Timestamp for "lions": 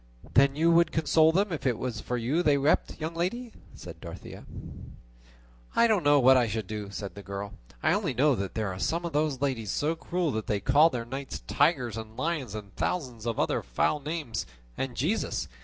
12.17-12.55